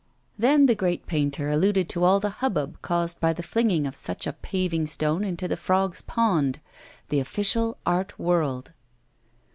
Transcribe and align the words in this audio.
Then 0.35 0.65
the 0.65 0.73
great 0.73 1.05
painter 1.05 1.47
alluded 1.51 1.87
to 1.89 2.03
all 2.03 2.19
the 2.19 2.31
hubbub 2.41 2.81
caused 2.81 3.19
by 3.19 3.33
the 3.33 3.43
flinging 3.43 3.85
of 3.85 3.95
such 3.95 4.25
a 4.25 4.33
paving 4.33 4.87
stone 4.87 5.23
into 5.23 5.47
that 5.47 5.57
frog's 5.57 6.01
pond, 6.01 6.59
the 7.09 7.19
official 7.19 7.77
art 7.85 8.17
world. 8.17 8.73